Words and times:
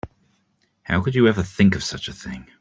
How 0.81 1.03
could 1.03 1.13
you 1.13 1.27
ever 1.27 1.43
think 1.43 1.75
of 1.75 1.83
such 1.83 2.07
a 2.07 2.11
thing? 2.13 2.47